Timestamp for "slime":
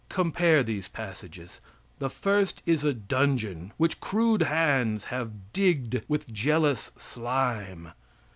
6.97-7.91